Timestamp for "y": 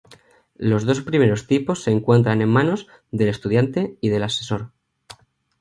4.01-4.09